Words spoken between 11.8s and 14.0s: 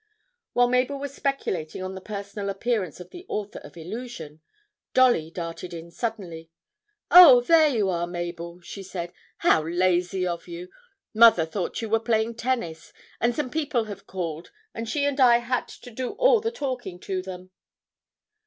you were playing tennis, and some people